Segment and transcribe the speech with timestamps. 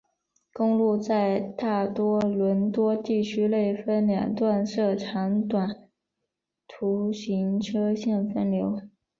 [0.51, 5.87] 公路在大多伦多地区内分两段设长短
[6.67, 8.81] 途行车线分流。